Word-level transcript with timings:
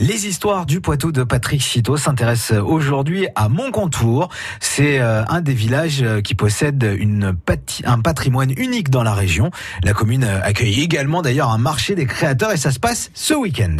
Les 0.00 0.28
histoires 0.28 0.64
du 0.64 0.80
Poitou 0.80 1.10
de 1.10 1.24
Patrick 1.24 1.60
Citeau 1.60 1.96
s'intéressent 1.96 2.62
aujourd'hui 2.64 3.26
à 3.34 3.48
Montcontour. 3.48 4.28
C'est 4.60 5.00
euh, 5.00 5.24
un 5.24 5.40
des 5.40 5.54
villages 5.54 6.02
euh, 6.02 6.20
qui 6.20 6.36
possède 6.36 6.84
un 7.84 7.98
patrimoine 7.98 8.52
unique 8.56 8.90
dans 8.90 9.02
la 9.02 9.12
région. 9.12 9.50
La 9.82 9.94
commune 9.94 10.22
accueille 10.22 10.82
également 10.82 11.20
d'ailleurs 11.20 11.50
un 11.50 11.58
marché 11.58 11.96
des 11.96 12.06
créateurs 12.06 12.52
et 12.52 12.56
ça 12.56 12.70
se 12.70 12.78
passe 12.78 13.10
ce 13.12 13.34
week-end. 13.34 13.76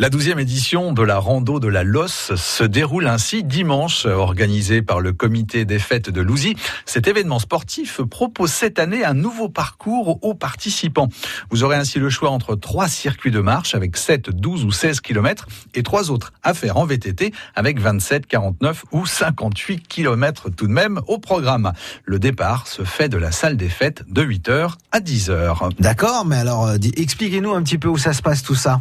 La 0.00 0.08
douzième 0.08 0.38
édition 0.38 0.94
de 0.94 1.02
la 1.02 1.18
rando 1.18 1.60
de 1.60 1.68
la 1.68 1.84
Losse 1.84 2.34
se 2.34 2.64
déroule 2.64 3.06
ainsi 3.06 3.44
dimanche, 3.44 4.06
organisée 4.06 4.80
par 4.80 4.98
le 5.02 5.12
comité 5.12 5.66
des 5.66 5.78
fêtes 5.78 6.08
de 6.08 6.22
Louzy. 6.22 6.56
Cet 6.86 7.06
événement 7.06 7.38
sportif 7.38 8.00
propose 8.00 8.50
cette 8.50 8.78
année 8.78 9.04
un 9.04 9.12
nouveau 9.12 9.50
parcours 9.50 10.18
aux 10.24 10.32
participants. 10.32 11.10
Vous 11.50 11.64
aurez 11.64 11.76
ainsi 11.76 11.98
le 11.98 12.08
choix 12.08 12.30
entre 12.30 12.56
trois 12.56 12.88
circuits 12.88 13.30
de 13.30 13.40
marche 13.40 13.74
avec 13.74 13.98
7, 13.98 14.30
12 14.30 14.64
ou 14.64 14.72
16 14.72 15.02
km 15.02 15.46
et 15.74 15.82
trois 15.82 16.10
autres 16.10 16.32
à 16.42 16.54
faire 16.54 16.78
en 16.78 16.86
VTT 16.86 17.34
avec 17.54 17.78
27, 17.78 18.26
49 18.26 18.86
ou 18.92 19.04
58 19.04 19.86
km 19.86 20.48
tout 20.48 20.66
de 20.66 20.72
même 20.72 21.02
au 21.08 21.18
programme. 21.18 21.74
Le 22.06 22.18
départ 22.18 22.68
se 22.68 22.84
fait 22.84 23.10
de 23.10 23.18
la 23.18 23.32
salle 23.32 23.58
des 23.58 23.68
fêtes 23.68 24.02
de 24.08 24.24
8h 24.24 24.76
à 24.92 25.00
10h. 25.00 25.74
D'accord, 25.78 26.24
mais 26.24 26.36
alors 26.36 26.68
euh, 26.68 26.78
expliquez-nous 26.96 27.52
un 27.52 27.62
petit 27.62 27.76
peu 27.76 27.88
où 27.88 27.98
ça 27.98 28.14
se 28.14 28.22
passe 28.22 28.42
tout 28.42 28.54
ça. 28.54 28.80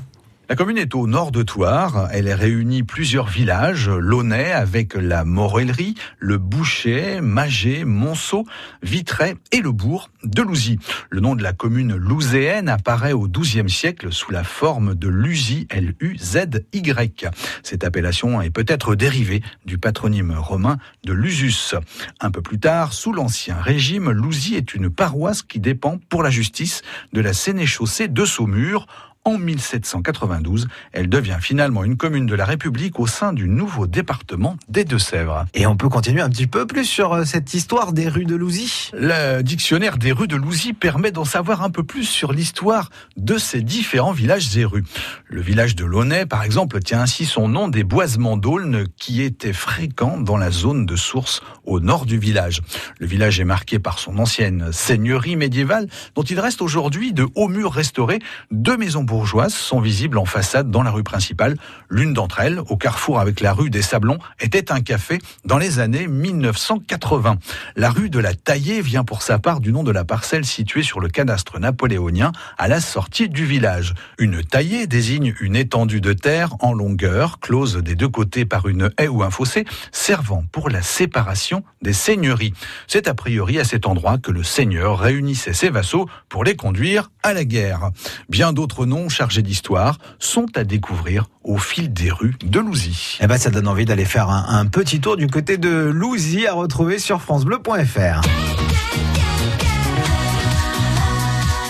La 0.50 0.56
commune 0.56 0.80
est 0.80 0.96
au 0.96 1.06
nord 1.06 1.32
de 1.32 1.44
Thouars. 1.44 2.10
Elle 2.12 2.34
réunit 2.34 2.82
plusieurs 2.82 3.28
villages, 3.28 3.88
Launay 3.88 4.52
avec 4.52 4.96
la 4.96 5.24
Morellerie, 5.24 5.94
le 6.18 6.40
Boucher, 6.40 7.22
Magé, 7.22 7.86
Monceau, 7.86 8.46
Vitré 8.82 9.36
et 9.52 9.62
le 9.62 9.72
bourg 9.72 10.10
de 10.24 10.42
Louzy. 10.42 10.80
Le 11.12 11.20
nom 11.20 11.36
de 11.36 11.44
la 11.44 11.54
commune 11.54 11.96
louséenne 11.96 12.68
apparaît 12.68 13.14
au 13.14 13.28
XIIe 13.28 13.70
siècle 13.70 14.12
sous 14.12 14.32
la 14.32 14.44
forme 14.44 14.96
de 14.96 15.08
Luzy, 15.08 15.68
L-U-Z-Y. 15.70 17.28
Cette 17.62 17.84
appellation 17.84 18.42
est 18.42 18.50
peut-être 18.50 18.96
dérivée 18.96 19.44
du 19.68 19.78
patronyme 19.78 20.34
romain 20.36 20.80
de 21.04 21.14
Lusus. 21.14 21.76
Un 22.22 22.32
peu 22.32 22.42
plus 22.42 22.60
tard, 22.60 22.94
sous 22.94 23.14
l'Ancien 23.14 23.56
Régime, 23.56 24.10
Louzy 24.10 24.56
est 24.56 24.74
une 24.74 24.90
paroisse 24.90 25.44
qui 25.44 25.60
dépend 25.60 26.00
pour 26.10 26.24
la 26.24 26.32
justice 26.32 26.82
de 27.14 27.22
la 27.22 27.34
sénéchaussée 27.34 28.08
de 28.08 28.26
Saumur 28.26 28.88
en 29.26 29.38
1792, 29.38 30.68
elle 30.92 31.10
devient 31.10 31.38
finalement 31.40 31.84
une 31.84 31.98
commune 31.98 32.26
de 32.26 32.36
la 32.36 32.46
République 32.46 33.00
au 33.00 33.08
sein 33.08 33.34
du 33.34 33.48
nouveau 33.48 33.86
département 33.86 34.58
des 34.70 34.86
Deux-Sèvres. 34.86 35.46
Et 35.54 35.68
on 35.68 35.76
peut 35.76 35.90
continuer 35.90 36.22
un 36.22 36.30
petit 36.30 36.48
peu 36.48 36.66
plus 36.66 36.86
sur 36.86 37.14
euh, 37.14 37.26
cette 37.26 37.54
histoire 37.54 37.94
des 37.94 38.08
rues 38.08 38.26
de 38.26 38.36
Louzy 38.36 38.90
Le 38.94 39.42
dictionnaire 39.42 39.98
des 39.98 40.12
rues 40.12 40.28
de 40.28 40.36
Louzy 40.36 40.74
permet 40.74 41.12
d'en 41.12 41.26
savoir 41.26 41.64
un 41.64 41.70
peu 41.70 41.84
plus 41.84 42.06
sur 42.06 42.32
l'histoire 42.32 42.90
de 43.18 43.38
ces 43.38 43.62
différents 43.62 44.14
villages 44.14 44.58
et 44.58 44.66
rues. 44.66 44.86
Le 45.28 45.42
village 45.42 45.76
de 45.76 45.86
Launay, 45.86 46.26
par 46.26 46.44
exemple, 46.44 46.80
tient 46.80 47.02
ainsi 47.02 47.26
son 47.26 47.48
nom 47.48 47.68
des 47.68 47.84
boisements 47.84 48.38
d'aulnes 48.38 48.86
qui 48.98 49.22
étaient 49.22 49.54
fréquents 49.54 50.20
dans 50.20 50.38
la 50.38 50.52
zone 50.52 50.86
de 50.86 50.96
source 50.96 51.42
au 51.66 51.80
nord 51.80 52.06
du 52.06 52.18
village. 52.18 52.62
Le 53.00 53.08
village 53.08 53.40
est 53.40 53.46
marqué 53.46 53.80
par 53.80 54.00
son 54.00 54.18
ancienne 54.18 54.72
seigneurie 54.72 55.36
médiévale 55.36 55.88
dont 56.16 56.24
il 56.24 56.40
reste 56.40 56.62
aujourd'hui 56.62 57.14
de 57.14 57.28
hauts 57.36 57.48
murs 57.48 57.74
restaurés, 57.74 58.20
deux 58.52 58.78
maisons 58.78 59.04
bourgeoises 59.10 59.56
sont 59.56 59.82
visibles 59.82 60.20
en 60.20 60.26
façade 60.26 60.70
dans 60.70 60.84
la 60.84 60.92
rue 60.92 61.04
principale. 61.04 61.58
L'une 61.90 62.14
d'entre 62.14 62.42
elles, 62.42 62.62
au 62.70 62.78
carrefour 62.78 63.20
avec 63.20 63.42
la 63.42 63.54
rue 63.54 63.72
des 63.72 63.82
Sablons, 63.82 64.20
était 64.40 64.72
un 64.72 64.82
café 64.82 65.18
dans 65.46 65.58
les 65.58 65.80
années 65.80 66.08
1980. 66.08 67.38
La 67.76 67.90
rue 67.90 68.12
de 68.12 68.20
la 68.20 68.36
Taillée 68.36 68.82
vient 68.82 69.04
pour 69.04 69.24
sa 69.24 69.40
part 69.40 69.62
du 69.62 69.72
nom 69.74 69.84
de 69.84 69.92
la 69.92 70.06
parcelle 70.06 70.46
située 70.46 70.84
sur 70.84 71.00
le 71.00 71.08
cadastre 71.08 71.60
napoléonien 71.60 72.32
à 72.60 72.68
la 72.68 72.80
sortie 72.80 73.30
du 73.30 73.46
village. 73.46 73.96
Une 74.20 74.44
taillée 74.44 74.86
désigne 74.86 75.34
une 75.42 75.56
étendue 75.56 76.02
de 76.02 76.14
terre 76.14 76.56
en 76.60 76.74
longueur, 76.74 77.40
close 77.40 77.78
des 77.78 77.96
deux 77.96 78.10
côtés 78.10 78.46
par 78.46 78.68
une 78.68 78.92
haie 79.00 79.08
ou 79.08 79.24
un 79.24 79.32
fossé, 79.32 79.66
servant 79.92 80.44
pour 80.52 80.70
la 80.70 80.84
séparation 80.84 81.64
des 81.82 81.94
seigneuries. 81.94 82.54
C'est 82.86 83.08
a 83.08 83.16
priori 83.16 83.60
à 83.60 83.64
cet 83.64 83.88
endroit 83.88 84.20
que 84.20 84.32
le 84.32 84.44
seigneur 84.44 85.00
réunissait 85.00 85.54
ses 85.54 85.72
vassaux 85.72 86.08
pour 86.28 86.44
les 86.44 86.56
conduire 86.56 87.10
à 87.24 87.34
la 87.34 87.44
guerre. 87.44 87.90
Bien 88.30 88.54
d'autres 88.54 88.86
noms 89.00 89.10
chargés 89.10 89.42
d'histoire 89.42 89.98
sont 90.20 90.46
à 90.56 90.64
découvrir 90.64 91.26
au 91.44 91.58
fil 91.58 91.92
des 91.94 92.12
rues 92.12 92.36
de 92.44 92.60
Louzy. 92.60 93.18
Eh 93.22 93.28
ben, 93.28 93.38
ça 93.38 93.50
donne 93.50 93.68
envie 93.68 93.86
d'aller 93.86 94.06
faire 94.06 94.30
un, 94.30 94.60
un 94.60 94.66
petit 94.66 95.00
tour 95.00 95.16
du 95.18 95.28
côté 95.28 95.58
de 95.58 95.70
Louzy 95.70 96.48
à 96.48 96.54
retrouver 96.54 97.00
sur 97.00 97.22
francebleu.fr. 97.22 98.22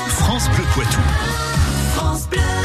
France 0.07 0.49
Bleu 0.49 0.63
Poitou. 0.73 1.01